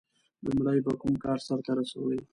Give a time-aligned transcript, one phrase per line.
[0.45, 2.19] •لومړی به کوم کار سر ته رسوي؟